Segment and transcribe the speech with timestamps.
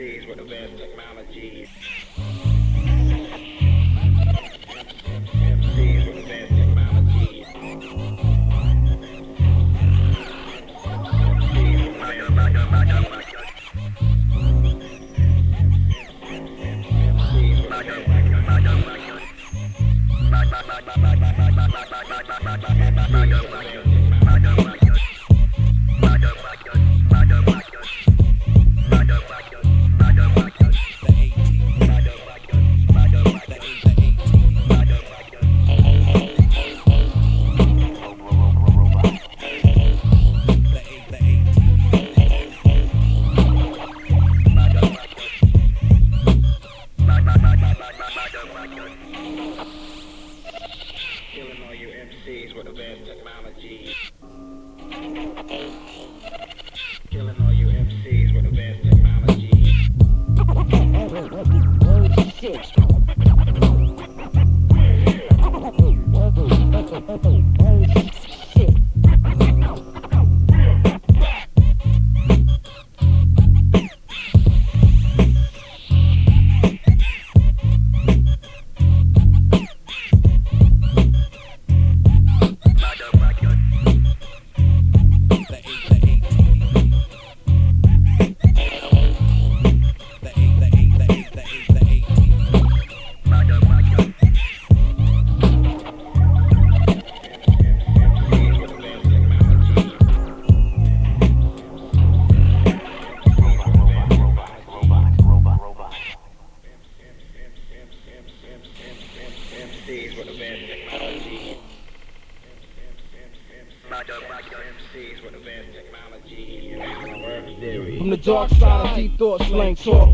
[0.00, 1.68] MCs with advanced technology.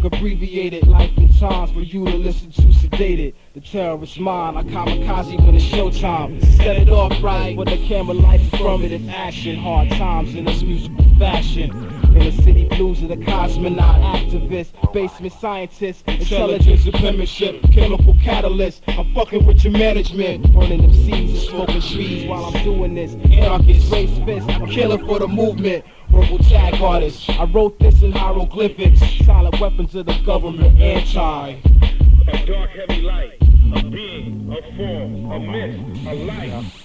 [0.07, 3.35] Abbreviated life and times for you to listen to sedated.
[3.55, 6.43] The terrorist mind, I kamikaze when it's showtime.
[6.57, 9.57] Set it off right, but the camera lights from it in action.
[9.57, 11.71] Hard times in this musical fashion.
[12.17, 18.83] In the city blues of the cosmonaut activist, basement scientist, intelligence supremacy, chemical catalyst.
[18.89, 23.15] I'm fucking with your management, burning them seeds and smoking trees while I'm doing this.
[23.15, 25.85] Anarchist, race fist, I'm killing for the movement.
[26.17, 29.01] Verbal tag artist, I wrote this in hieroglyphics.
[29.27, 31.61] Silent weapons of the government, anti.
[32.29, 33.35] A dark, heavy light.
[33.75, 36.83] A being, a form, a myth, a life.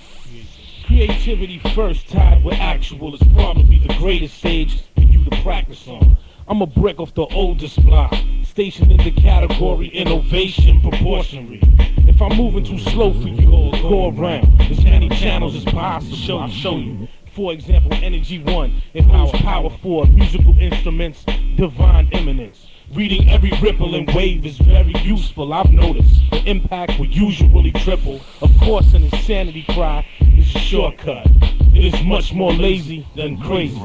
[0.85, 6.17] Creativity first tied with actual is probably the greatest stage for you to practice on.
[6.49, 8.13] I'm a brick off the oldest block,
[8.43, 11.61] stationed in the category innovation proportionally.
[12.05, 13.49] If I'm moving too slow for you,
[13.81, 14.61] go around.
[14.63, 17.07] As many channels as possible show, show you.
[17.33, 21.23] For example, Energy One, it power for musical instruments,
[21.55, 22.67] divine eminence.
[22.93, 26.29] Reading every ripple and wave is very useful, I've noticed.
[26.31, 28.19] The impact will usually triple.
[28.41, 31.25] Of course, an insanity cry is a shortcut.
[31.73, 33.79] It is much more lazy than crazy.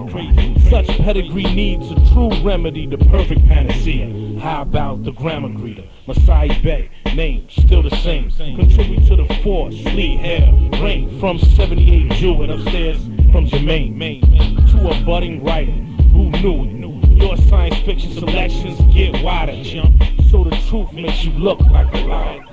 [0.68, 4.40] Such pedigree needs a true remedy, the perfect panacea.
[4.40, 5.88] How about the grammar greeter?
[6.08, 8.28] Masai Bay, name still the same.
[8.32, 10.52] Contribute to the force, sleep, hair,
[10.82, 11.20] rain.
[11.20, 12.98] From 78 Jew and upstairs
[13.32, 14.22] from Jermaine, Maine,
[14.68, 16.76] to a budding writer who knew it.
[17.16, 20.02] Your science fiction selections get wider, jump.
[20.30, 22.44] So the truth makes you look like a liar.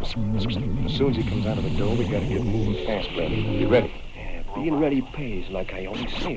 [0.00, 3.58] As soon as he comes out of the door, we gotta get moving fast, Randy.
[3.58, 3.90] Be ready.
[4.14, 6.36] Yeah, Being ready pays, like I always say.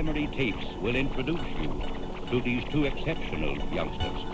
[0.00, 1.78] Telememory tapes will introduce you
[2.30, 4.29] to these two exceptional youngsters.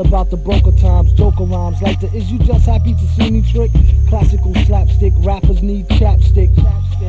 [0.00, 1.12] About the broker times.
[1.12, 3.70] Joker rhymes like the is you just happy to see me trick?
[4.08, 6.50] Classical slapstick, rappers need chapstick.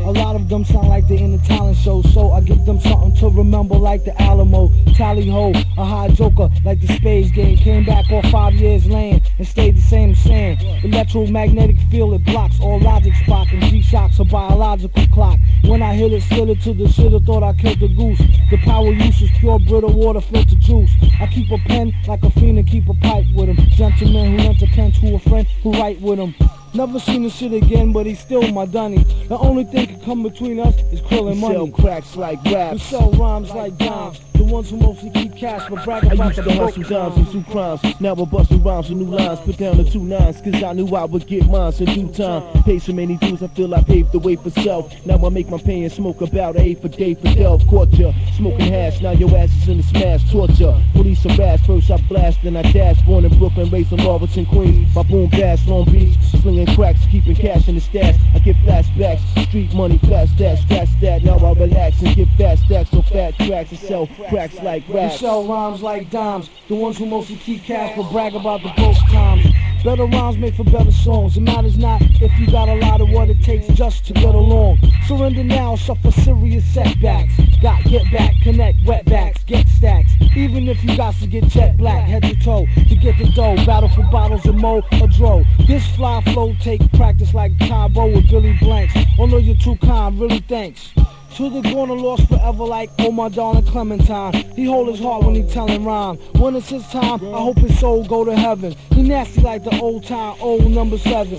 [0.05, 2.79] A lot of them sound like they're in a talent show, so I give them
[2.79, 4.71] something to remember like the Alamo.
[4.93, 7.57] Tally ho, a high joker like the Spades game.
[7.57, 10.59] Came back all five years lane and stayed the same same.
[10.83, 15.39] Electromagnetic field, it blocks all logic Spock and G-Shock's a biological clock.
[15.63, 18.21] When I hit it, slid it to the shitter, thought I killed the goose.
[18.51, 20.91] The power use is pure brittle water filter juice.
[21.19, 23.57] I keep a pen like a fiend and keep a pipe with him.
[23.71, 26.35] Gentleman who lent a pen to a friend who write with him.
[26.75, 29.03] Never seen this shit again, but he's still my dunny.
[29.29, 31.72] The only thing can come between us is krill and Sell money.
[31.72, 32.77] cracks like We rap.
[32.79, 34.20] sell rhymes like dimes.
[34.37, 37.17] The ones who mostly keep cash but brag I about used the to hustle dimes
[37.17, 37.81] and two crimes.
[38.01, 39.39] Now I'm busting rhymes with new lines.
[39.39, 42.63] Put down the two nines, cause I knew I would get mine in due time.
[42.63, 44.93] Pay so many dues, I feel I paved the way for self.
[45.05, 47.67] Now I make my pay and smoke about a for day for Delph.
[47.69, 50.29] Caught ya, smoking hash, now your ass is in the smash.
[50.31, 51.65] Torture, police harass.
[51.65, 53.01] First I blast, then I dash.
[53.03, 54.95] Born in Brooklyn, raised in and Queens.
[54.95, 56.17] My boom bass, Long Beach.
[56.41, 58.15] Slinging cracks, keeping cash in the stash.
[58.33, 61.23] I get flashbacks, street money, fast that, scratch that.
[61.23, 64.96] Now I relax and get fast stacks, so fat tracks and sell cracks like We
[64.96, 65.12] rap.
[65.13, 66.50] sell rhymes like dimes.
[66.67, 69.46] The ones who mostly keep cash but brag about the broke times.
[69.84, 71.38] Better rhymes make for better songs.
[71.38, 74.34] It matters not if you got a lot of what it takes just to get
[74.34, 74.79] along.
[75.05, 77.34] Surrender now, suffer serious setbacks.
[77.62, 80.12] Got get back, connect wetbacks, get stacks.
[80.36, 83.55] Even if you got to get jet black, head to toe to get the dough.
[83.65, 85.44] Battle for bottles of mo or dro.
[85.67, 88.96] This fly flow take practice like Tae Bo with Billy Blanks.
[89.20, 90.94] Although you're too kind, really thanks.
[91.35, 94.31] To the corner lost forever like oh my darling Clementine.
[94.55, 96.15] He hold his heart when he tellin' rhyme.
[96.39, 98.73] When it's his time, I hope his soul go to heaven.
[98.93, 101.37] He nasty like the old time, old number seven.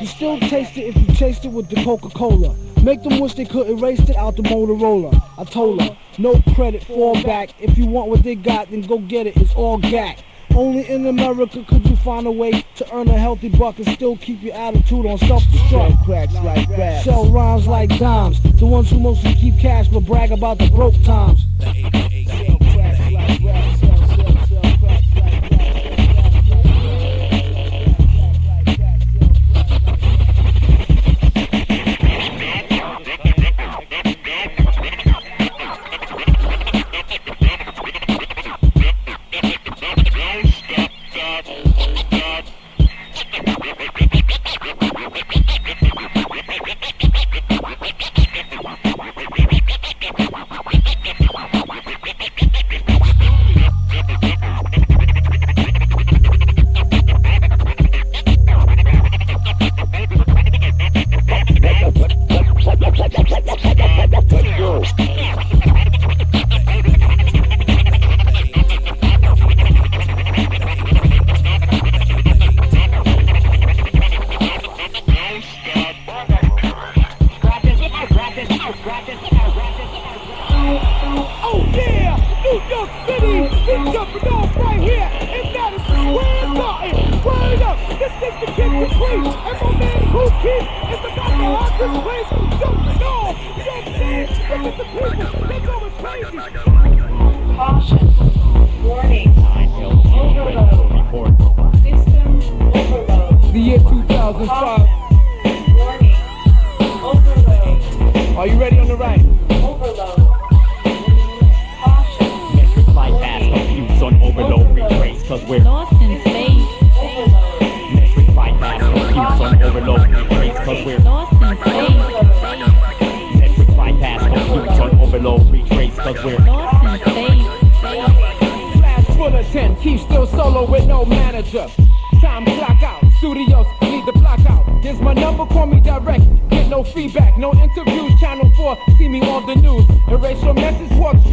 [0.00, 2.56] You still taste it if you taste it with the Coca-Cola.
[2.82, 5.22] Make them wish they could erase it out the Motorola.
[5.36, 7.50] I told her, no credit, fall back.
[7.60, 9.36] If you want what they got, then go get it.
[9.36, 10.20] It's all gack.
[10.56, 14.16] Only in America could you find a way to earn a healthy buck and still
[14.16, 15.68] keep your attitude on self-destruct.
[15.70, 17.04] Sell cracks like rap.
[17.04, 18.40] Sell rhymes like dimes.
[18.58, 21.44] The ones who mostly keep cash but brag about the broke times.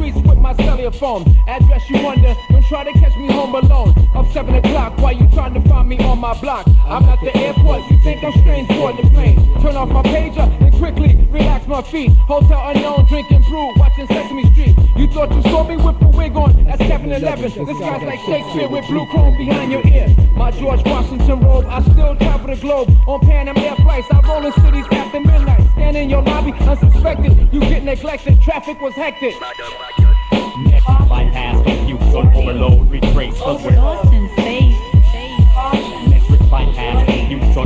[0.04, 1.24] Streets with my cellular phone.
[1.48, 3.94] Address you wonder, don't try to catch me home alone.
[4.16, 6.68] Up 7 o'clock, why you trying to find me on my block?
[6.86, 9.38] I'm at the airport, you think I'm strange board the plane.
[9.62, 12.12] Turn off my pager and quickly relax my feet.
[12.28, 14.76] Hotel unknown, drinking brew, watching Sesame Street.
[14.98, 17.66] You thought you saw me with a wig on at 7-Eleven.
[17.66, 20.14] This guy's like Shakespeare with blue chrome behind your ear.
[20.36, 24.08] My George Washington robe, I still travel the globe on Pan Am Air flights.
[24.12, 25.43] I roll in cities after midnight.
[25.84, 27.50] Stand in your lobby, unsuspected.
[27.52, 28.42] You get neglected.
[28.42, 29.36] Traffic was hectic.
[30.58, 34.80] metric bypass, confused on overload, retrace, cause we're Lost in space.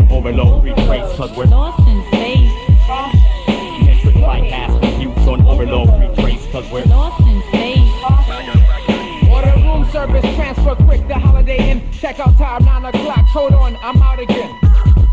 [0.10, 2.52] overload, retrace, cause we're Lost in space.
[3.86, 9.30] metric bypass, confused on overload, retrace, cause we're Lost in space.
[9.30, 11.92] Order room service, transfer quick, the holiday inn.
[11.92, 14.60] Check out time, 9 o'clock, hold on, I'm out again.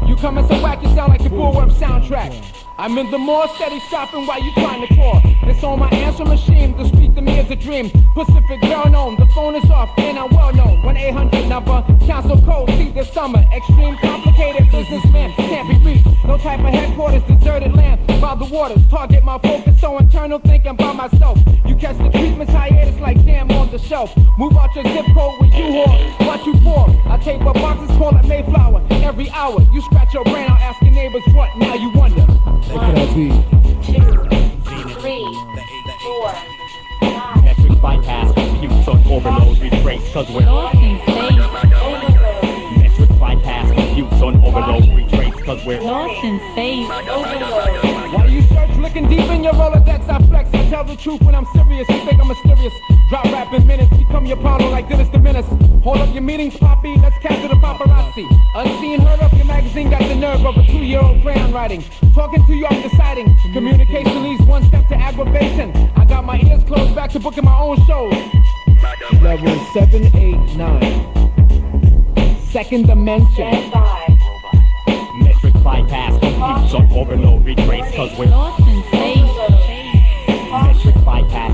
[0.06, 2.63] You coming so whack, you sound like the Bulworth soundtrack.
[2.76, 5.20] I'm in the mall, steady shopping while you trying to call.
[5.44, 7.88] It's on my answer machine, to speak to me is a dream.
[8.14, 10.82] Pacific well known, the phone is off, and I'm well known.
[10.82, 13.44] 1 800 number, cancel code, see this summer.
[13.54, 16.06] Extreme complicated businessman, can't be reached.
[16.24, 18.82] No type of headquarters, deserted land, by the waters.
[18.90, 21.38] Target my focus, so internal thinking by myself.
[21.64, 24.12] You catch the treatments, hiatus like jam on the shelf.
[24.36, 26.90] Move out your zip code with you whore, what you for?
[27.06, 28.84] I take what boxes, call it Mayflower.
[28.90, 32.33] Every hour, you scratch your brain out, asking neighbors what, now you wonder.
[47.02, 48.12] Space.
[48.14, 50.52] While you search, looking deep in your Rolodex, I flex.
[50.54, 51.88] I tell the truth when I'm serious.
[51.88, 52.72] You think I'm mysterious?
[53.08, 55.46] Drop rap in minutes, become your problem like Dennis the Menace.
[55.82, 56.96] Hold up your meetings, Poppy.
[56.96, 58.26] Let's capture the paparazzi.
[58.54, 61.84] Unseen, heard of your magazine got the nerve of a two-year-old crayon writing.
[62.14, 63.36] Talking to you, I'm deciding.
[63.52, 65.72] Communication leads one step to aggravation.
[65.96, 68.14] I got my ears closed back to booking my own shows.
[69.20, 71.24] Level 789.
[72.50, 73.72] Second dimension.
[75.18, 76.88] metric bypass, confused on
[80.62, 81.52] metric bypass,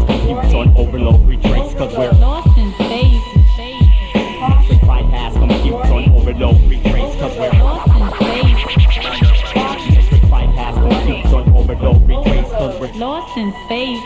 [0.55, 3.23] on overload, retrace, cause we're Lost in space.
[4.41, 8.59] metric bypass, confused on overload, retrace, cause we're Lost in space.
[9.55, 10.77] metric bypass,
[11.33, 12.01] on overload,
[12.81, 14.01] we're Lost in space.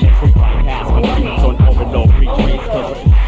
[0.00, 0.86] metric bypass,
[1.44, 3.21] on overload, retrace, cause we're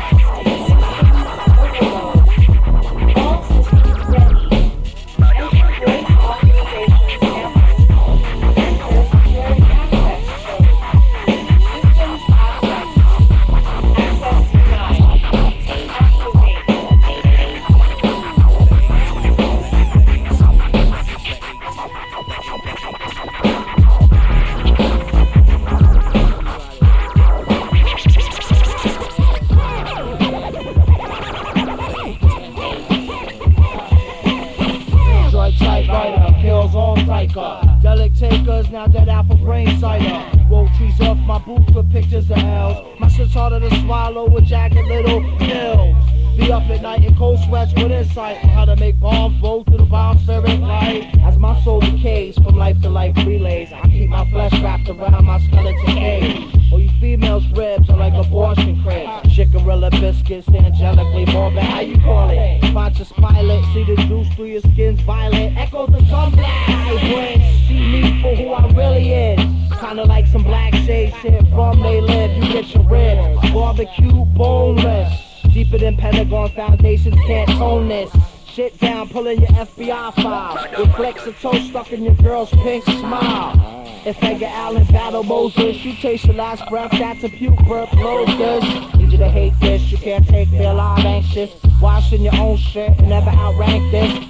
[84.05, 84.15] smile.
[84.15, 88.65] If Edgar Allan battle Moses, you taste your last breath, that's a puke burp lotus.
[88.95, 91.51] Need you to hate this, you can't take feel I'm anxious.
[91.81, 94.24] Washing your own shit, never outrank this.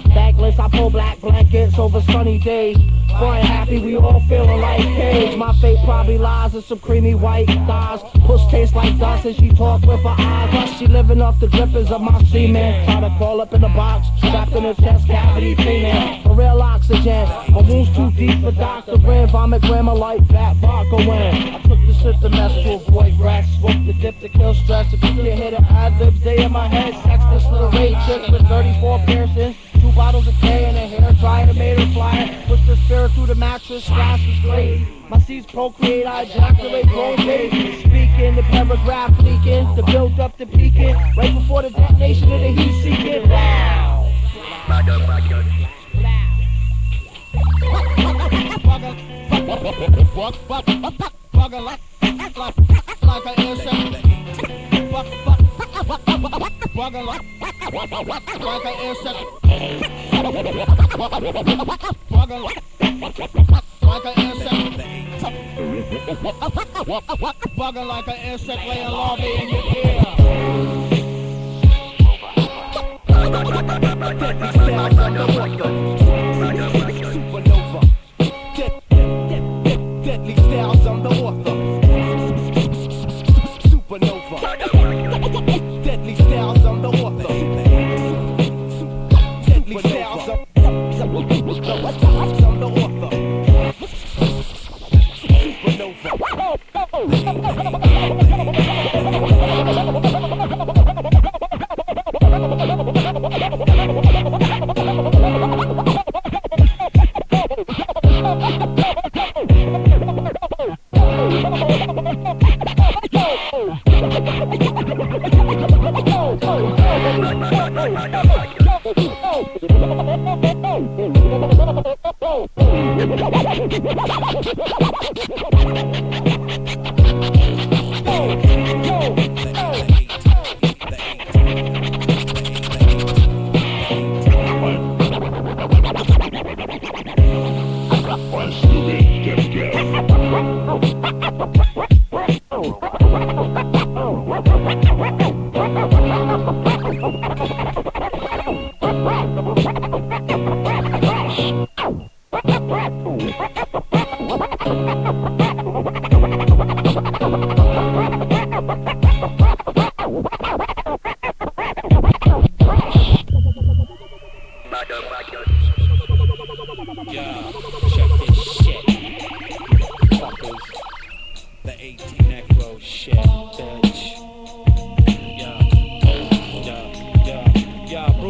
[1.85, 2.77] Over sunny days.
[2.77, 5.37] And happy, we all feeling like caves.
[5.37, 8.01] My fate probably lies in some creamy white thighs.
[8.25, 10.51] Puss tastes like dust and she talk with her eyes.
[10.51, 12.85] But she living off the drippings of my semen.
[12.85, 16.23] Try to crawl up in the box, trapped in a chest cavity female.
[16.23, 18.97] For real oxygen, my wounds too deep for Dr.
[18.97, 19.29] Ren.
[19.29, 21.33] Vomit grandma like that vodka when.
[21.53, 23.47] I took the to mess to avoid rats.
[23.59, 24.91] Smoke the dip to kill stress.
[24.91, 26.93] If you can't hit it, ad libs, they in my head.
[27.03, 29.55] Sex this little raid chick with 34 piercings.
[29.85, 32.43] Two bottles of K and a hair dryer made her fly.
[32.47, 34.87] Push the spirit through the mattress, splash was great.
[35.09, 37.81] My seeds procreate, I ejaculate grown babies.
[37.81, 40.95] Speaking, the paragraph leaking, the build up the peaking.
[41.15, 43.29] Right before the detonation of the heat seeking.
[43.29, 44.11] Wow.
[56.75, 57.21] Bugger like,
[58.39, 59.19] like insect.
[63.81, 64.65] Like an insect.
[67.57, 71.05] Bugger like an insect laying larvae in your ear.
[76.55, 77.81] Supernova.
[78.55, 81.55] Dead- dead- dead- Deadly styles, I'm the author.
[83.69, 84.74] Supernova.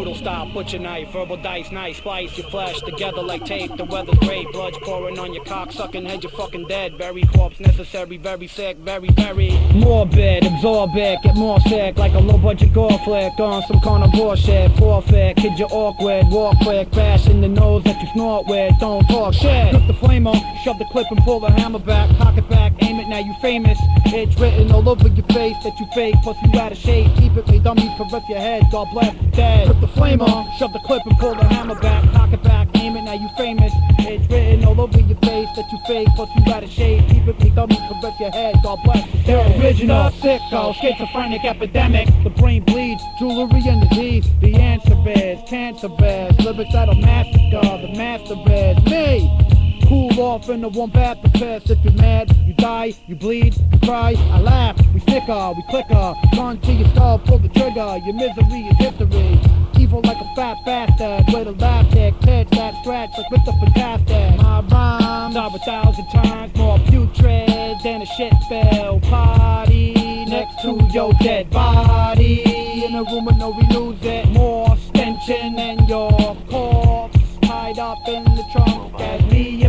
[0.06, 3.76] Brutal style, butcher knife, verbal dice, nice splice your flesh together like tape.
[3.76, 6.96] The weather's great, blood's pouring on your cock, sucking head, you're fucking dead.
[6.96, 10.46] Very corpse necessary, very sick, very, very morbid.
[10.46, 14.72] Absorb it, get more sick like a low budget gore flick on some carnivore shit.
[14.78, 18.76] Forfeit, kid, you're awkward, walk quick, bash in the nose that you snort with.
[18.80, 19.72] Don't talk shit.
[19.72, 23.00] Grip the flame on, shove the clip and pull the hammer back, pocket back, aim
[23.00, 23.78] it, now you famous.
[24.08, 27.16] It's written all over your face that you fake, plus you out of shape.
[27.18, 29.68] Keep it, may dummies caress your head, God bless the dead.
[29.68, 32.96] Grip the flame on, shove the clip and pull the hammer back, pocket back, aim
[32.96, 33.72] it, now you famous.
[34.00, 37.08] It's written all over your face that you fake, plus you out of shape.
[37.10, 39.62] Keep it, may dummies caress your head, God bless the dead.
[39.62, 42.08] Original, sicko, schizophrenic epidemic.
[42.24, 44.26] The brain bleeds, jewelry and disease.
[44.42, 47.62] The answer is cancer bears, lyrics that'll massacre.
[47.62, 49.65] The master is me.
[49.88, 51.70] Cool off in the one bath piss.
[51.70, 56.14] If you're mad, you die, you bleed, you cry, I laugh, we snicker, we clicker.
[56.36, 57.98] Gun to your skull, pull the trigger.
[58.04, 59.40] Your misery is history.
[59.80, 63.60] Evil like a fat bastard with elastic pitch that scratch like Mr.
[63.60, 64.42] Fantastic.
[64.42, 70.88] My rhymes are a thousand times more putrid than a shit spell party next to
[70.92, 72.84] your dead body.
[72.86, 74.28] In a room with no we lose it.
[74.30, 78.25] More stenching than your corpse tied up in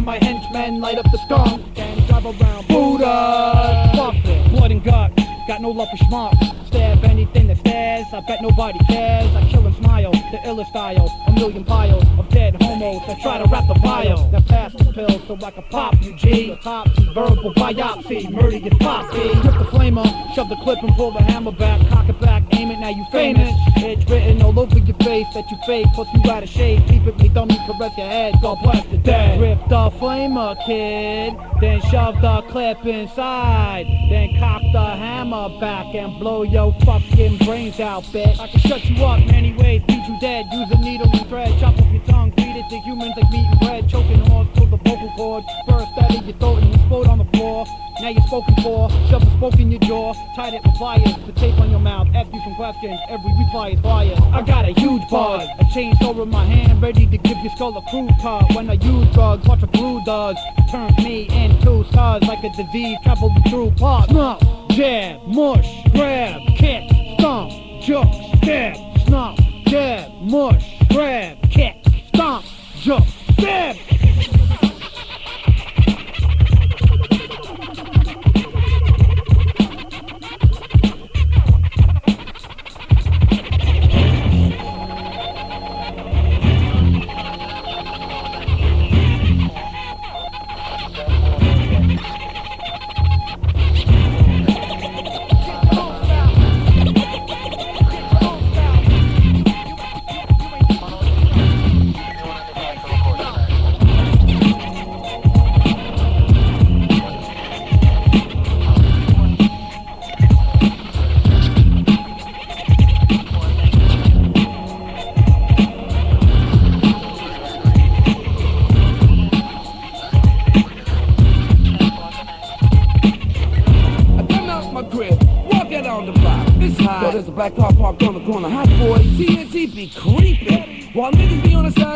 [0.06, 3.90] my henchmen light up the skunk and drive around Buddha.
[3.92, 5.35] Buffet, blood and guts.
[5.46, 6.66] Got no love for schmucks.
[6.66, 8.06] Stab anything that stares.
[8.12, 9.32] I bet nobody cares.
[9.36, 10.10] I kill and smile.
[10.10, 11.08] The illest style.
[11.28, 14.28] A million piles of dead homos that try to wrap the vial.
[14.32, 16.50] Now pass the pill so I can pop you, G.
[16.50, 18.28] Autopsy, verbal biopsy.
[18.28, 19.16] Murder your posse.
[19.18, 20.34] Rip the flame up.
[20.34, 21.80] Shove the clip and pull the hammer back.
[21.90, 22.42] Cock it back.
[22.54, 22.80] Aim it.
[22.80, 23.54] Now you famous.
[23.76, 25.86] It's written all over your face that you fake.
[25.94, 26.84] Plus you out of shape.
[26.88, 27.56] Keep it me dummy.
[27.66, 28.34] Caress your head.
[28.42, 29.40] God bless the dead.
[29.40, 31.34] Rip the flamer, kid.
[31.60, 33.86] Then shove the clip inside.
[34.10, 38.40] Then cock the hammer back and blow your fucking brains out, bitch.
[38.40, 40.46] I can shut you up many ways, beat you dead.
[40.50, 43.46] Use a needle and thread, chop off your tongue, feed it to humans like meat
[43.46, 43.88] and bread.
[43.88, 47.24] Choking horse till the vocal cord burst out of your throat and explode on the
[47.36, 47.66] floor.
[48.00, 51.32] Now you're spoken for, shove the spoke in your jaw, tied it with pliers, the
[51.32, 54.22] tape on your mouth, ask you some questions, every reply is biased.
[54.22, 57.76] I got a huge buzz, a chainsaw in my hand, ready to give your skull
[57.76, 58.54] a crew cut.
[58.54, 60.36] When I use drugs, watch what glue does,
[60.70, 64.10] turns me into stars like a disease, traveling through parts.
[64.10, 64.42] Snuff,
[64.76, 66.84] jab, mush, grab, kick,
[67.18, 68.12] stomp, juke,
[68.42, 73.08] stab, snuff, jab, mush, grab, kick, stomp, juke,
[73.38, 74.35] stab.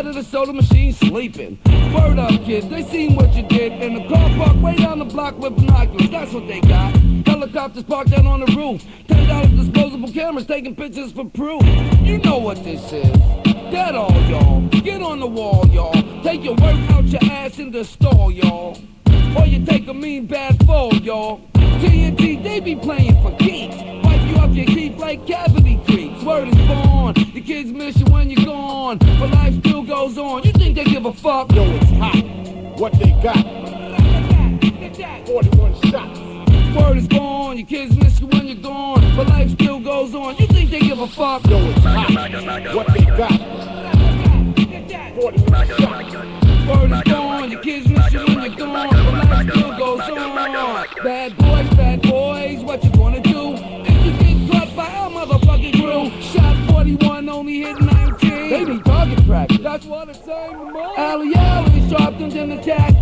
[0.00, 1.58] Side of the soda machine sleeping.
[1.94, 3.72] Word up, kids, they seen what you did.
[3.82, 6.08] In the car park way down the block with binoculars.
[6.08, 6.94] That's what they got.
[7.26, 8.82] Helicopters parked down on the roof.
[9.08, 11.62] Ten dollars disposable cameras taking pictures for proof.
[12.00, 13.12] You know what this is.
[13.72, 14.66] That all, y'all.
[14.68, 15.92] Get on the wall, y'all.
[16.22, 18.19] Take your work out your ass in the stall,
[32.80, 33.36] What they got?
[35.26, 36.18] 41 shots.
[36.74, 37.58] Word is born.
[37.58, 39.02] Your kids miss you when you're gone.
[39.14, 40.38] But life still goes on.
[40.38, 41.44] You think they give a fuck?
[41.44, 42.74] Yo, it's hot.
[42.74, 43.38] What they got?
[45.20, 46.14] 41 shots.
[46.70, 47.50] Word is born.
[47.50, 48.88] Your kids miss you when you're gone.
[48.88, 50.36] But life still goes on.
[51.04, 52.62] Bad boys, bad boys.
[52.64, 53.56] What you gonna do?
[53.84, 56.22] If you get caught by our motherfucking crew.
[56.22, 58.30] Shot 41, only hit 19.
[58.48, 59.58] They need target practice.
[59.58, 60.56] That's what it's saying.
[60.96, 61.34] Alley
[61.92, 62.94] Allen, sharp and then attack.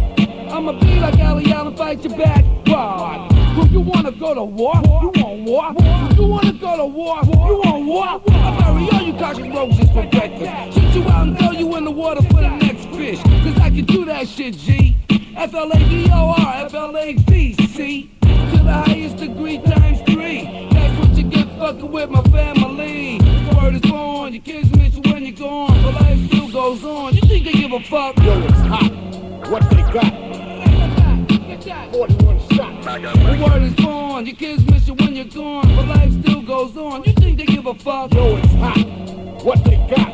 [0.51, 2.45] I'ma be like Alley Allen, fight your back.
[2.67, 3.29] Why?
[3.55, 4.75] Do you wanna go to war?
[4.75, 5.75] You want war?
[6.15, 7.21] You wanna go to war?
[7.25, 8.05] You want war?
[8.07, 10.79] I'll marry all you cockroaches for breakfast.
[10.79, 13.21] Shoot you out and throw you in the water for the next fish.
[13.23, 14.97] Cause I can do that shit, G.
[15.37, 18.11] F-L-A-D-O-R, F-L-A-V-C.
[18.23, 20.69] To the highest degree times three.
[20.73, 23.21] That's what you get fucking with my family.
[23.55, 24.97] Word is born, your kids miss
[25.39, 25.83] gone.
[25.83, 27.15] But life still goes on.
[27.15, 28.17] You think they give a fuck?
[28.19, 28.91] Yo, it's hot.
[29.51, 30.13] What they got?
[31.93, 32.87] 41 shots.
[32.87, 35.67] The word is born, your kids miss you when you're gone.
[35.77, 37.05] But life still goes on.
[37.05, 38.13] You think they give a fuck?
[38.13, 38.79] Yo, it's hot.
[39.45, 40.13] What they got?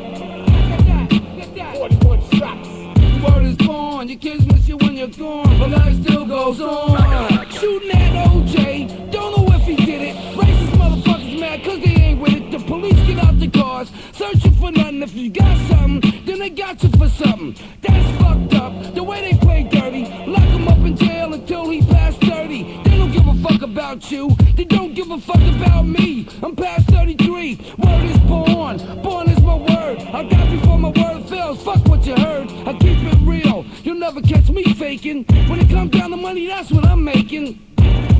[1.75, 2.69] 41 shots.
[2.69, 5.57] The word is born, your kids miss you when you're gone.
[5.59, 7.49] But life still goes on.
[7.49, 10.15] Shooting at OJ, don't know if he did it.
[10.35, 12.51] Racist motherfuckers mad cause they ain't with it.
[12.51, 15.01] The police get out the cars, searching for nothing.
[15.01, 17.55] If you got something, then they got you for something.
[17.81, 20.05] That's fucked up, the way they play dirty.
[20.25, 22.83] Lock him up in jail until he past 30.
[22.83, 26.27] They don't give a fuck about you, they don't give a fuck about me.
[26.41, 29.99] I'm past 33, word is born, born is my word.
[30.19, 32.49] I got before my word fails, fuck what you heard.
[32.67, 35.25] I keep it real, you'll never catch me faking.
[35.49, 37.61] When it comes down to money, that's what I'm making.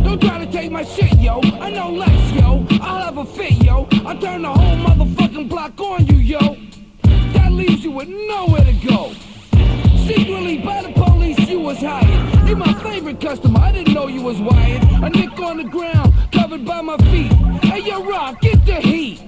[0.03, 1.41] Don't try to take my shit, yo.
[1.59, 2.65] I know less, yo.
[2.79, 3.87] I'll have a fit, yo.
[4.05, 4.75] I turn the whole
[5.35, 6.57] motherfucking block on you, yo.
[7.33, 9.13] That leaves you with nowhere to go.
[10.07, 12.47] Secretly by the police, you was hired.
[12.47, 13.59] You my favorite customer.
[13.59, 14.83] I didn't know you was wired.
[15.03, 17.33] A nick on the ground, covered by my feet.
[17.63, 19.21] Hey, yo, Rock, get the heat.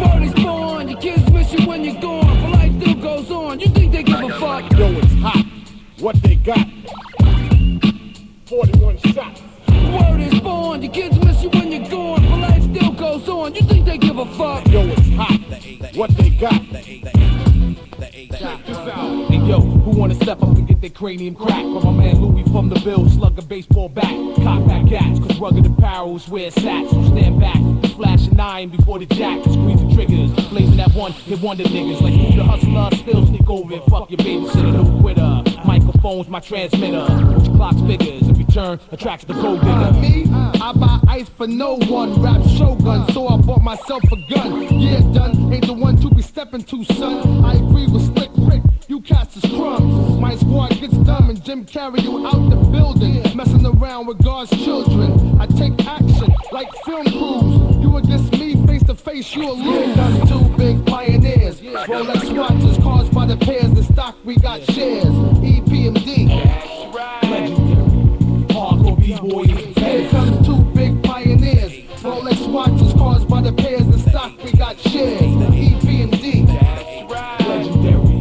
[0.00, 2.40] Word is born, your kids miss you when you're gone.
[2.42, 3.60] But life still goes on.
[3.60, 4.72] You think they give a fuck?
[4.72, 5.44] Yo, it's hot.
[5.98, 6.66] What they got?
[8.46, 9.42] 41 shots.
[9.68, 12.22] Word is born, your kids miss you when you're gone.
[12.22, 13.54] But life still goes on.
[13.54, 14.66] You think they give a fuck?
[14.68, 14.86] Yo,
[15.20, 15.96] hot.
[15.96, 16.60] What they got?
[18.10, 21.62] Hey yo, who wanna step up and get their cranium cracked?
[21.62, 24.14] From my man Louis from the Bill, slug a baseball bat.
[24.42, 26.88] Cock back cats, cause rugged apparel is where it's at.
[26.90, 27.60] So stand back,
[27.96, 29.42] flash an iron before the jack.
[29.42, 32.00] Squeeze the triggers, blazing that one, hit wonder niggas.
[32.00, 35.50] Like who the hustler, still sneak over and fuck your babysitter, no quitter.
[36.02, 37.04] Microphone's my transmitter,
[37.56, 38.22] clocks figures.
[38.22, 39.70] In return, attracts the gold digger.
[39.70, 40.24] Uh, me,
[40.58, 42.22] I buy ice for no one.
[42.22, 44.80] Rap shogun, so I bought myself a gun.
[44.80, 45.52] Yeah, done.
[45.52, 47.44] Ain't the one to be stepping to, son.
[47.44, 48.62] I agree with Slick Rick.
[48.88, 50.18] You cast as crumbs.
[50.18, 53.22] My squad gets dumb and Jim carry you out the building.
[53.36, 55.38] Messing around with God's children.
[55.38, 57.76] I take action like film crews.
[57.84, 59.96] You against me, face to face, you a lose.
[59.96, 61.60] Done two big pioneers.
[61.60, 63.74] Rolex watches caused by the pairs.
[63.74, 65.14] The stock we got shares.
[65.80, 66.28] E EPMD.
[68.48, 71.72] Hardcore B-boy Here comes two big pioneers.
[72.02, 73.86] Rolex watches caused by the pairs.
[73.86, 75.22] The stock we got shares.
[75.22, 76.46] EPMD.
[77.48, 78.20] legendary.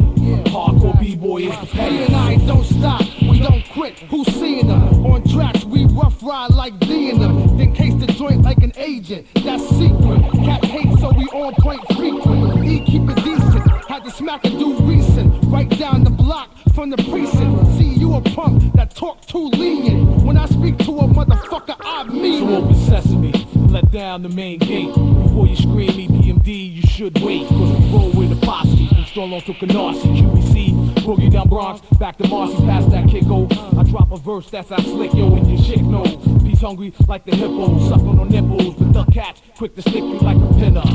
[0.52, 4.00] Hardcore B-boy is the Me and I don't stop, we don't quit.
[4.10, 5.06] Who's seeing them?
[5.06, 7.58] On tracks, we rough ride like D in them.
[7.58, 9.28] Then case the joint like an agent.
[9.36, 10.22] That's secret.
[10.45, 12.65] Cat hate, so we on point frequent.
[12.65, 13.67] E keep it decent.
[13.89, 15.43] Had to smack a dude recent.
[15.45, 17.78] Right down the block from the precinct.
[17.78, 20.24] See you a punk that talk too lenient.
[20.24, 23.34] When I speak to a motherfucker, I mean So open sesame,
[23.68, 24.94] let down the main gate.
[24.96, 27.50] Before you scream EPMD, you should wait.
[27.50, 28.88] Cause we roll with a posse.
[28.88, 33.52] From Strolong to Canarsie, QBC, Boogie down Bronx, back to Marcy, past that kicko.
[33.78, 36.15] I drop a verse that's how slick, yo, and your chick knows.
[36.44, 38.76] Peace hungry like the hippo, sucking on nipples.
[38.76, 40.86] But the catch, quick to stick you like a pinner.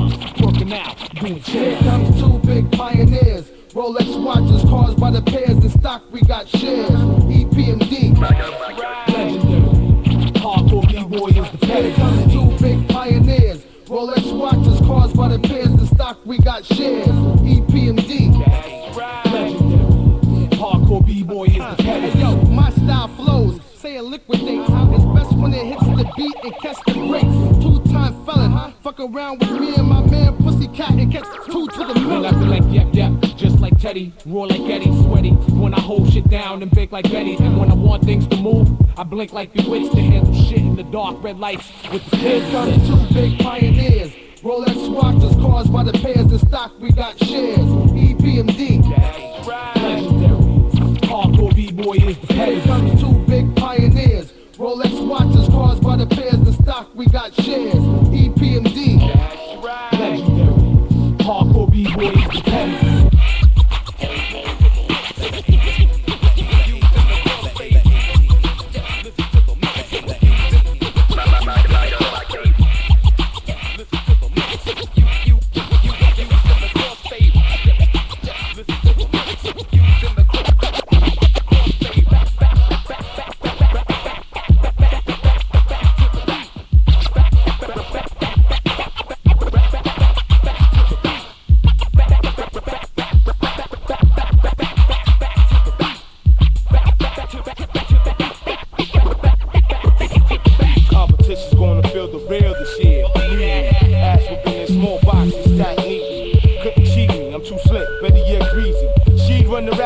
[0.40, 1.82] Working out, doing Here chairs.
[1.82, 3.50] comes two big pioneers.
[3.74, 5.58] Rolex watches caused by the pairs.
[5.58, 6.90] The stock we got shares.
[6.90, 8.16] EPMD.
[9.10, 9.62] Legendary.
[10.38, 13.64] Hardcore B-boy is the two big pioneers.
[13.86, 15.74] Rolex watches caused by the pairs.
[15.74, 17.08] The stock we got shares.
[17.08, 18.30] EPMD.
[18.94, 20.48] Legendary.
[20.56, 21.82] Hardcore B-boy is the.
[21.82, 23.60] Hey yo, my style flows.
[23.74, 24.60] Say it liquidate.
[24.60, 27.63] It's best when it hits the beat beat and catch the brakes.
[29.04, 32.26] Around with me and my man Pussy Cat and catch two to the middle.
[32.26, 35.30] I feel like yep yep, just like Teddy, roar like Eddie, sweaty.
[35.30, 38.36] When I hold shit down and bake like Betty, and when I want things to
[38.36, 42.16] move, I blink like bewitched to handle shit in the dark red lights with the
[42.16, 42.50] kids.
[42.50, 44.12] comes two big pioneers.
[44.42, 47.58] Rolex watches caused by the pairs in stock, we got shares.
[47.58, 48.84] E EPMD.
[49.76, 50.54] Legendary.
[51.08, 54.32] Hardcore B-boy is the comes two big pioneers.
[54.56, 56.43] Rolex watches caused by the pairs
[56.94, 57.74] we got shares.
[57.74, 59.33] EPMD.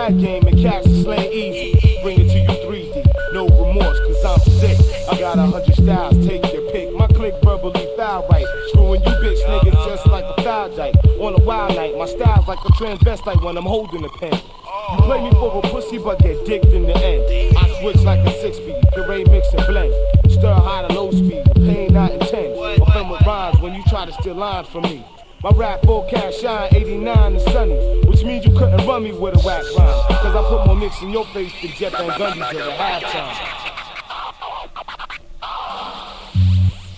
[0.09, 2.01] Rap game and catch the slang easy.
[2.03, 4.79] Bring it to you 3D, no remorse, cause I'm sick.
[5.07, 6.95] I got a hundred styles, take your pick.
[6.95, 8.47] My click verbally foul right.
[8.69, 10.95] Screwing you bitch niggas just like a foul dyke.
[11.21, 14.33] On a wild night, my style's like a transvestite when I'm holding a pen.
[14.33, 17.59] You play me for a pussy, but get dicked in the end.
[17.59, 19.93] I switch like a six speed, puree mix and blend.
[20.33, 22.57] Stir high to low speed, pain not intense.
[22.93, 25.05] From with rhymes when you try to steal lines from me.
[25.41, 29.39] My rap forecast shine 89 and sunny, which means you couldn't run me with a
[29.47, 30.05] whack rhyme.
[30.09, 33.37] Cause I put more mix in your face than Jeff Van Gundy did at halftime.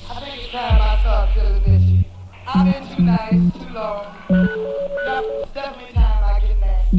[0.09, 2.07] I think it's time I start feeling this shit.
[2.47, 4.07] I've been too nice, too long.
[4.31, 6.97] Yup, it's definitely time I get nasty.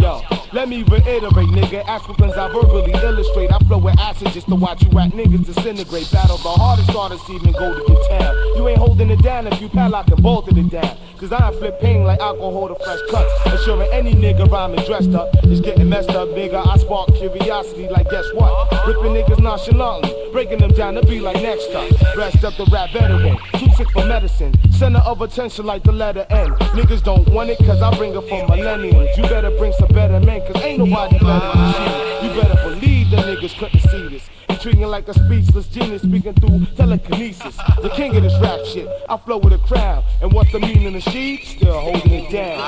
[0.00, 0.20] Yo,
[0.52, 1.84] let me reiterate, nigga.
[1.86, 3.50] Africans I verbally illustrate.
[3.50, 6.10] I flow with acid just to watch you rap niggas disintegrate.
[6.12, 8.36] Battle the hardest artists even go to get town.
[8.56, 10.96] You ain't holding it down if you padlock and bolted it down.
[11.22, 13.30] Cause I flip pain like alcohol to fresh cuts.
[13.46, 16.66] Ensuring any nigga rhyming dressed up is getting messed up, nigga.
[16.66, 18.72] I spark curiosity like guess what?
[18.88, 21.88] Ripping niggas nonchalantly, breaking them down to be like next up.
[22.16, 24.52] Rest up the rap veteran, too sick for medicine.
[24.72, 26.50] Center of attention like the letter N.
[26.74, 29.16] Niggas don't want it cause I bring it for millenniums.
[29.16, 32.26] You better bring some better men cause ain't nobody better than she.
[32.26, 34.28] You better believe the niggas couldn't see this.
[34.48, 37.56] You treating like a speechless genius speaking through telekinesis.
[37.80, 38.88] The king of this rap shit.
[39.08, 40.04] I flow with a crowd.
[40.20, 41.38] And what's the meaning of she?
[41.38, 42.58] Still holding it down.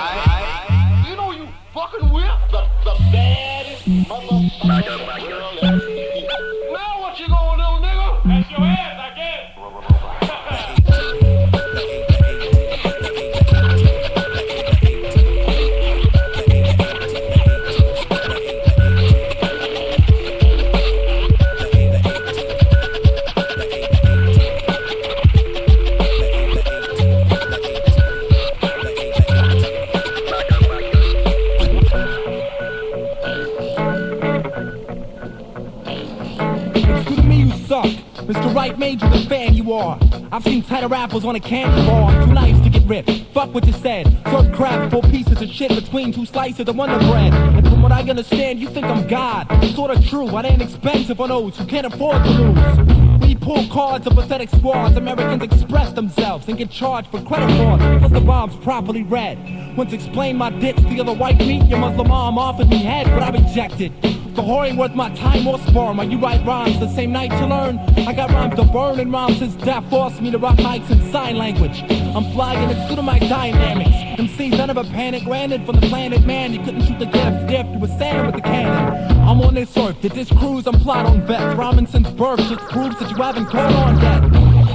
[1.08, 3.63] You know you fucking with the, the baddest
[39.14, 39.98] You the fan you are.
[40.32, 42.24] I've seen tighter rappers on a candy bar.
[42.24, 43.10] Too nice to get ripped.
[43.32, 44.06] Fuck what you said.
[44.28, 47.32] Serve crab four pieces of shit between two slices of Wonder Bread.
[47.32, 49.46] And from what I understand, you think I'm God.
[49.62, 50.26] It's sorta true.
[50.28, 53.20] I ain't expensive on those who can't afford to lose.
[53.20, 54.96] We pull cards of pathetic squads.
[54.96, 57.78] Americans express themselves and get charged for credit fraud.
[57.78, 59.76] because the bomb's properly read.
[59.76, 63.22] Once explained my ditch the other white meat, your Muslim mom offered me head, but
[63.22, 63.92] I rejected.
[64.34, 66.00] The whore ain't worth my time or sperm.
[66.00, 67.78] Are you write rhymes the same night you learn?
[68.08, 71.12] I got rhymes to burn and rhymes since death forced me to rock mics in
[71.12, 71.84] sign language.
[71.88, 73.94] I'm flying it's due to my dynamics.
[74.20, 75.22] MCs, I never panic.
[75.22, 78.34] Granted, from the planet man, you couldn't shoot the gift if you were sand with
[78.34, 79.20] the cannon.
[79.20, 81.56] I'm on this earth, did this cruise, I'm plot on vets.
[81.56, 84.33] Rhyming since birth just proves that you haven't caught on yet.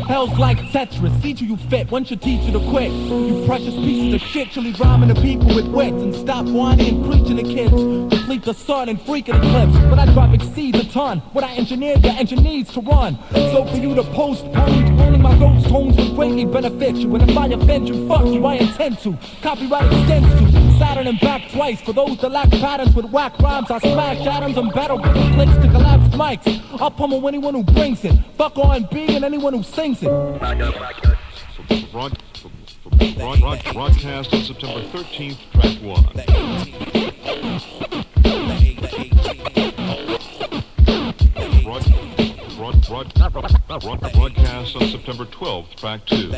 [0.10, 2.92] Hell's like Tetris, see to you fit, once you teach you to quit.
[2.92, 7.06] You precious pieces of shit, you'll rhyming to people with wits and stop whining and
[7.06, 8.18] preaching to kids.
[8.18, 11.20] Deplete the sun and freak freaking eclipse, but I drop exceeds a ton.
[11.34, 13.20] What I engineered, your engine needs to run.
[13.34, 17.14] So for you to postpone, owning my ghost tones will greatly benefit you.
[17.14, 19.16] And if I offend you, fuck you, I intend to.
[19.44, 21.82] Copyright extends to Saturn and back twice.
[21.82, 25.32] For those that lack patterns with whack rhymes, I smash atoms and battle with the
[25.36, 26.82] clicks to collapse mics.
[26.82, 28.14] I'll pummel anyone who brings it.
[28.38, 30.10] Fuck R&B and anyone who sings it.
[31.92, 32.18] Broad,
[33.16, 36.04] broad, broad, broadcast on September 13th, track one.
[41.64, 41.86] Broad,
[42.88, 43.14] broad,
[43.70, 46.32] Broad, broad, broadcast on September 12th, track 2.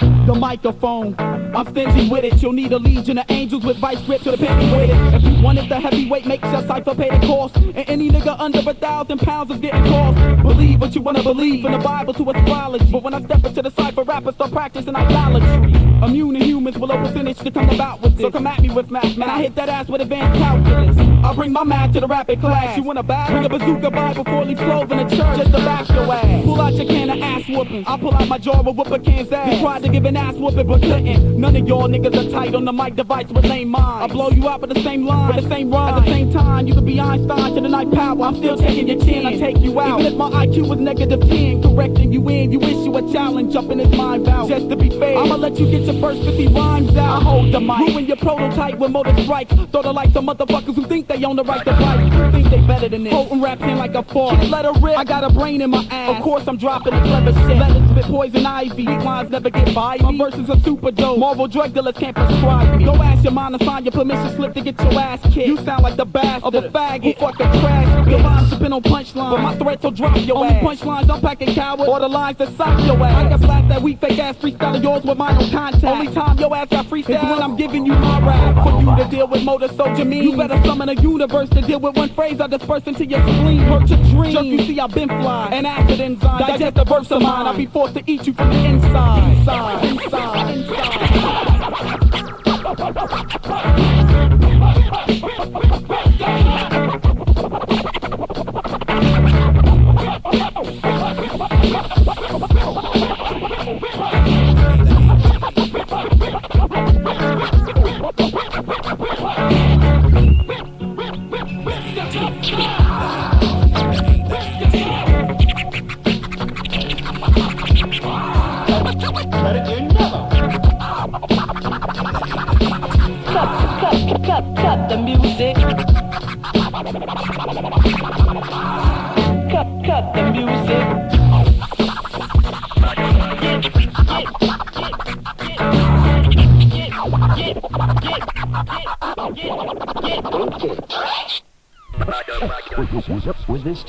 [0.00, 2.42] The microphone, I'm stingy with it.
[2.42, 5.14] You'll need a legion of angels with vice grip to the penny with it.
[5.14, 7.56] If you want it, the heavyweight makes your cipher pay the cost.
[7.56, 10.16] And any nigga under a thousand pounds is getting cost.
[10.42, 12.90] Believe what you wanna believe in the Bible to astrology.
[12.90, 15.72] But when I step into the cipher, rappers start practicing idolatry.
[16.02, 18.22] Immune to humans will open finish to come about with this.
[18.22, 19.28] So come at me with math, man.
[19.28, 20.96] I hit that ass with advanced calculus.
[21.22, 22.76] I bring my math to the rapid class.
[22.76, 23.30] You wanna bag?
[23.30, 26.44] Bring a bazooka by before leave clove in the church just to back your ass.
[26.44, 27.84] Pull out your can of ass whooping.
[27.86, 29.52] I pull out my jar of whoop a can's ass.
[29.52, 31.38] You tried to give an ass whooping but couldn't.
[31.38, 34.12] None of y'all niggas are tight on the mic device with lame minds.
[34.12, 35.94] I blow you out with the same line, with the same rhyme.
[35.94, 38.22] At the same time, you could be Einstein to the night power.
[38.22, 40.00] I'm still taking your chin, I take you out.
[40.00, 43.70] Even if my IQ was negative 10, correcting you in, you issue a challenge up
[43.70, 44.48] in his mind out.
[44.48, 47.20] Just to be fair, I'ma let you get your first 50 rhymes out.
[47.20, 49.54] I hold the mic, ruin your prototype with motor strikes.
[49.54, 51.72] Throw the like some motherfuckers who think they own the right to.
[51.74, 53.12] Who think they better than this?
[53.12, 54.38] Potent raps in like a fork.
[54.48, 54.96] Let her rip.
[54.96, 56.16] I got a brain in my ass.
[56.16, 57.56] Of course I'm dropping the clever shit.
[57.56, 58.84] Let it spit poison ivy.
[58.84, 59.98] Lines never get by me.
[59.98, 61.18] My verses are super dope.
[61.18, 62.84] Marvel drug dealers can't prescribe me.
[62.84, 65.46] Go ask your mom to sign your permission slip to get your ass kicked.
[65.46, 68.08] You sound like the bastard of a faggot who fuck a trash.
[68.08, 70.62] Your rhymes depend on punchlines, but my threats will drop your Only ass.
[70.64, 73.24] punchlines I'm packing coward, or the lines that sock your ass.
[73.24, 75.84] I can blast that weak fake ass freestyle of yours with mine on contact.
[75.84, 78.64] Only time your ass got freestyle is when I'm giving you my rap.
[78.64, 80.24] For you to deal with motor soldier mean.
[80.24, 83.60] You better summon a universe to deal with one phrase I disperse into your spleen.
[83.60, 84.32] Hurt your dream.
[84.32, 85.50] Just you see I've been fly.
[85.52, 86.38] An acid enzyme.
[86.38, 87.46] Digest the verse of mine.
[87.46, 89.38] I'll be forced to eat you from the inside.
[89.38, 89.69] Inside.
[89.78, 90.70] Inside.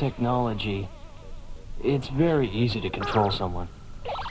[0.02, 0.90] Technology,
[1.84, 3.68] it's very easy to control someone,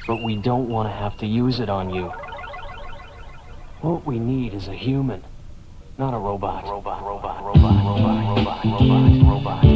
[0.09, 2.13] but we don't want to have to use it on you.
[3.81, 5.23] What we need is a human,
[5.97, 6.65] not a robot.
[6.65, 9.63] Robot, robot, robot, robot, robot, robot, robot.
[9.63, 9.71] Robot.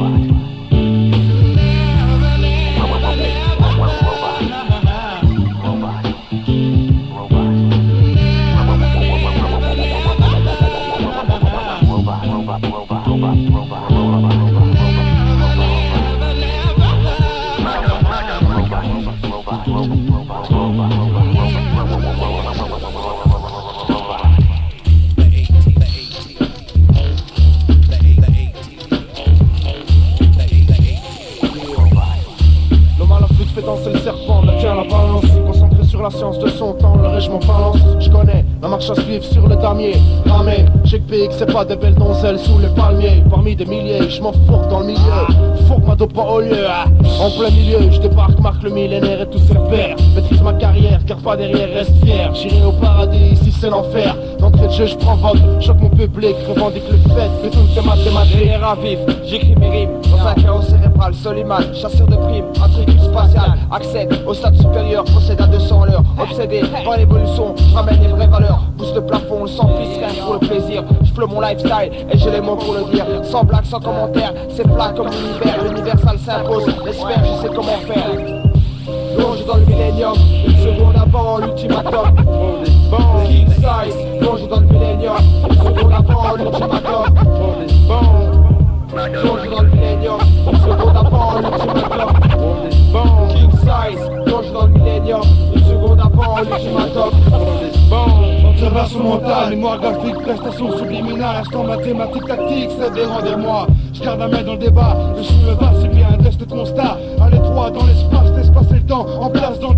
[0.00, 0.29] L'homme
[41.10, 43.24] J'ai c'est pas des belles donzelles sous les palmiers.
[43.28, 44.30] Parmi des milliers, je m'en
[44.70, 45.66] dans le milieu.
[45.66, 46.64] Fourque ma dope au lieu.
[46.68, 46.84] ah.
[47.20, 49.96] En plein milieu, je débarque, marque le millénaire et tous ses repères.
[50.14, 52.32] Maîtrise ma carrière, car pas derrière, reste fier.
[52.34, 54.16] J'irai au paradis, ici c'est l'enfer.
[54.38, 55.60] D'entrée de jeu, je vote.
[55.60, 58.38] Choque mon public, revendique le fait que tout est mathématique.
[58.38, 63.58] Général à vif, j'écris mes rimes Un chaos cérébral, Soliman, chasseur de primes Intrigues spatial,
[63.70, 68.26] accède au stade supérieur Procède à 200 à l'heure, obsédé par l'évolution ramène les vraies
[68.26, 72.18] valeurs, pousse le plafond, sang pisse rien pour le plaisir Je flow mon lifestyle et
[72.18, 76.18] j'ai les mots pour le dire Sans blague, sans commentaire, c'est plat comme l'univers L'universal
[76.18, 78.10] s'impose, l'espère, je sais comment faire.
[79.16, 80.14] Plonge dans le millénium,
[80.46, 82.14] une seconde avant l'ultimatum.
[83.26, 85.16] King size, plonge dans le millénium,
[85.48, 87.14] une seconde avant l'ultimatum.
[88.88, 89.70] Plonge dans le
[90.50, 92.10] une seconde avant l'ultimatum
[93.28, 95.22] King size, plonge dans le millénium,
[95.54, 97.10] une seconde avant l'ultimatum
[98.50, 103.66] Observation mentale, mémoire graphique, prestation subliminale, instant mathématique, tactique, c'est des rendez-moi.
[103.94, 106.98] Je garde la main dans le débat, le bas, c'est bien un test constat.
[107.20, 109.76] À l'étroit, dans l'espace, l'espace et le temps, en place dans le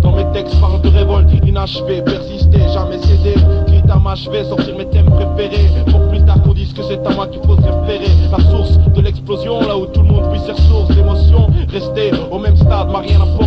[0.00, 3.34] Dans mes textes, parle de révolte, inachevé, persister, jamais céder.
[3.66, 5.68] Quitte à m'achever, sortir mes thèmes préférés.
[5.90, 8.10] Pour plus tard qu'on dise que c'est à moi qu'il faut se référer.
[8.32, 11.50] La source de l'explosion, là où tout le monde puisse source d'émotion.
[11.68, 13.43] Rester au même stade, m'a rien apporté.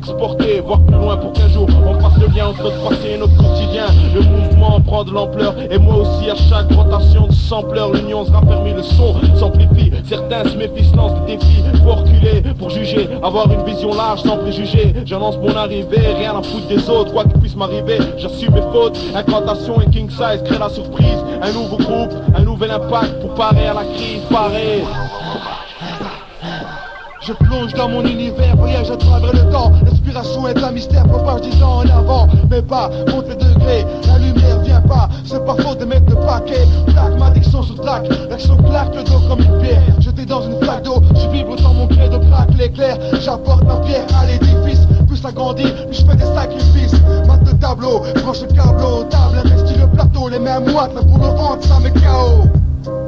[0.00, 3.18] S'exporter, voir plus loin pour qu'un jour on fasse le lien entre notre passé et
[3.18, 3.84] notre quotidien.
[4.14, 8.32] Le mouvement prend de l'ampleur, et moi aussi à chaque rotation de sampleur, l'union se
[8.32, 9.92] raffermit, le son s'amplifie.
[10.08, 11.62] Certains se méfient, lancent des défis.
[11.84, 14.94] Faut reculer pour juger, avoir une vision large sans préjugés.
[15.04, 17.98] J'annonce mon arrivée, rien à foutre des autres, quoi qu'il puisse m'arriver.
[18.16, 21.22] J'assume mes fautes, incantation et king size crée la surprise.
[21.42, 24.82] Un nouveau groupe, un nouvel impact pour parer à la crise, parer.
[27.30, 29.70] Je plonge dans mon univers, voyage à travers le temps.
[29.84, 32.26] L'inspiration est un mystère, propage 10 ans en avant.
[32.50, 35.08] Mais pas, monte le degré, la lumière vient pas.
[35.24, 36.66] C'est pas faute de mettre le paquet.
[36.88, 39.80] Plaque, ma diction sous plaque L'action claque le dos comme une pierre.
[40.00, 42.50] Jeté dans une flaque d'eau, je vibre dans mon pied de plaque.
[42.58, 44.84] L'éclair J'apporte ma pierre à l'édifice.
[45.06, 47.00] Plus ça grandit, plus je fais des sacrifices.
[47.28, 51.18] Mate le tableau, branche le câbleau Table, investi le plateau, les mains moites Là pour
[51.18, 52.48] le ventre, ça me KO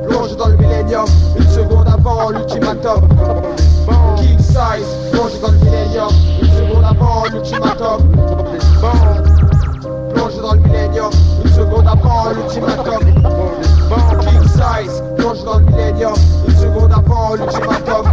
[0.09, 1.07] Plonge dans le millénium,
[1.37, 3.09] une seconde avant l'ultimatum.
[15.33, 16.15] Plonge dans le millénium,
[16.47, 18.07] une seconde avant l'ultimatum.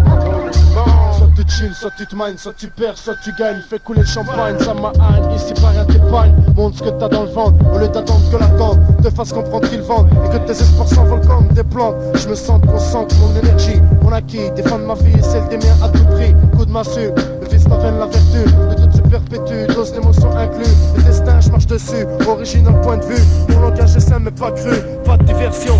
[1.17, 3.61] Soit tu chill, soit tu te mines, soit tu perds, soit tu gagnes.
[3.69, 6.33] Fais couler le champagne, ça m'a haine, ici pas rien t'épargne.
[6.55, 9.69] Montre ce que t'as dans le ventre, au lieu d'attendre que l'attente Te fasse comprendre
[9.69, 11.95] qu'ils vendent, et que tes espoirs s'envolent comme des plantes.
[12.15, 15.89] Je me sens concentre mon énergie, mon acquis Défendre ma vie celle des miens à
[15.89, 16.33] tout prix.
[16.55, 17.11] Coup de massue,
[17.41, 18.49] le vice m'avène la vertu.
[18.69, 23.05] Le doute se perpétue, dose d'émotions inclus Le destin, je marche dessus, original point de
[23.05, 23.23] vue.
[23.49, 25.75] Mon langage est simple mais pas cru, pas de diversion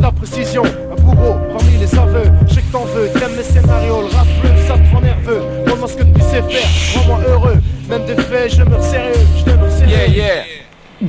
[0.00, 4.02] la précision Un bourreau parmi les aveux, je sais que t'en veux T'aimes les scénarios,
[4.02, 7.58] le rap bleu, ça te rend nerveux Montre-moi ce que tu sais faire, rends-moi heureux
[7.88, 10.44] Même des faits, je demeure sérieux, je demeure sérieux Yeah, yeah.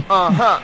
[0.09, 0.59] Uh-huh.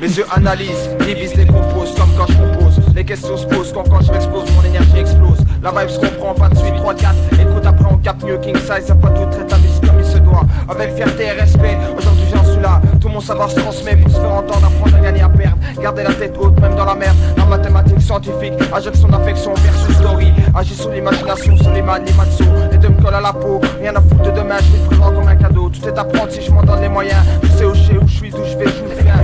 [0.00, 2.80] Mes yeux analysent, divisent, décomposent comme quand je compose.
[2.94, 5.38] Les questions se posent quand quand je m'expose, mon énergie explose.
[5.60, 8.56] La vibe se comprend, pas de suite, 3 4 Écoute après on capte mieux King
[8.56, 10.46] Size, y'a pas tout traite la comme il se doit.
[10.68, 12.80] Avec fierté et respect, aujourd'hui suis.
[13.00, 15.56] Tout mon savoir se transmet pour se faire entendre, apprendre à gagner à perdre.
[15.80, 17.16] Garder la tête haute, même dans la merde.
[17.36, 18.54] La mathématique scientifique,
[18.96, 20.32] son affection versus story.
[20.54, 24.00] Agis sur l'imagination, sur les man, les deux me collent à la peau, rien à
[24.00, 25.68] foutre de demain, je vais te présenter comme un cadeau.
[25.68, 27.22] Tout est à si je m'en donne les moyens.
[27.42, 29.14] Je sais où je suis, où je suis, d'où je vais, je viens.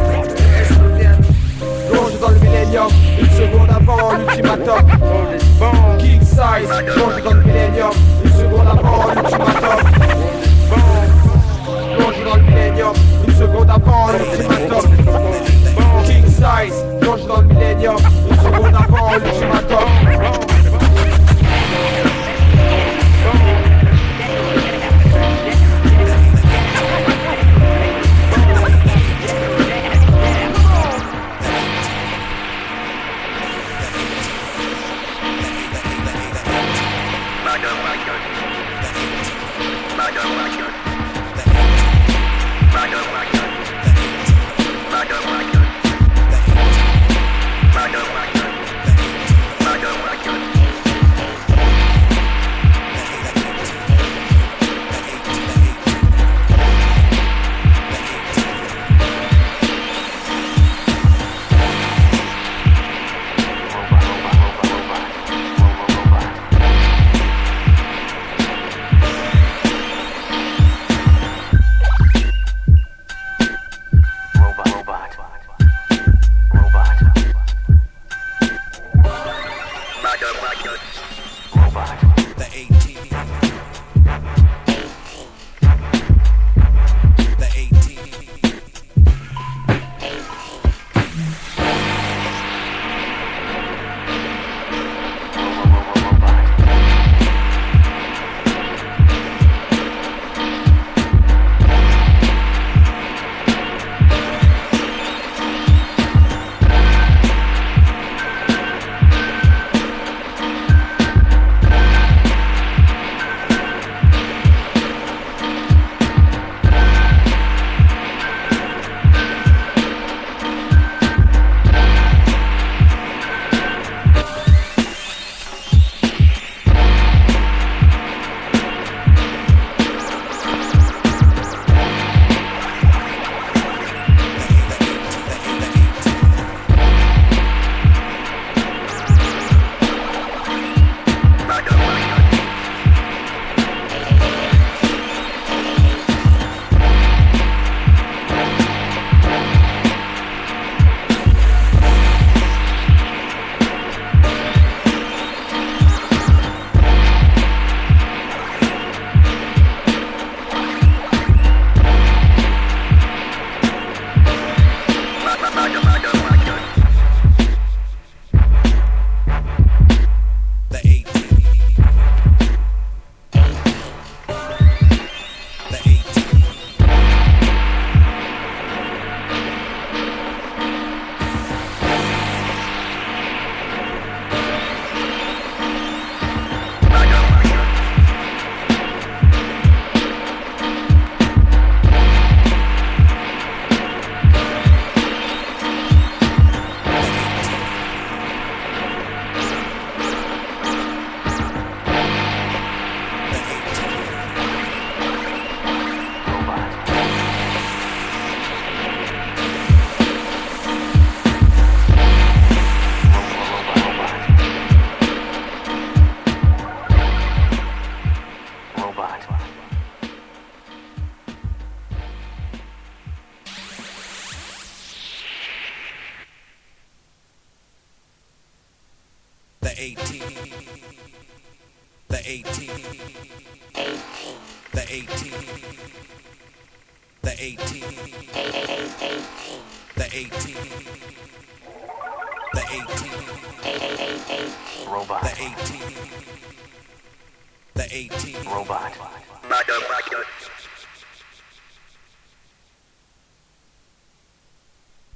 [2.21, 2.89] Dans le millénium,
[3.21, 4.87] une seconde avant l'ultimatum.
[6.23, 6.69] Size,